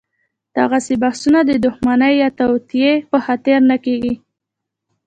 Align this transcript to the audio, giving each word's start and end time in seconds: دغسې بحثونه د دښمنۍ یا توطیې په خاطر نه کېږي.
دغسې 0.55 0.93
بحثونه 1.03 1.39
د 1.45 1.51
دښمنۍ 1.65 2.13
یا 2.23 2.29
توطیې 2.39 2.91
په 3.11 3.17
خاطر 3.25 3.57
نه 3.69 3.77
کېږي. 3.85 4.15